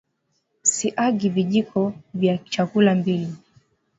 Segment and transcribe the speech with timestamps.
[0.73, 3.35] siagi vijiko vya chakula mbili